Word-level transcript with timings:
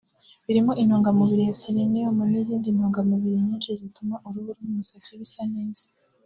birimo 0.45 0.71
intungamubiri 0.81 1.43
ya 1.49 1.57
seleniyumu 1.61 2.23
n’izindi 2.31 2.67
ntungamubiri 2.75 3.37
nyinshi 3.47 3.69
zituma 3.79 4.15
uruhu 4.27 4.51
n’umusatsi 4.61 5.11
bisa 5.19 5.43
neza 5.53 5.83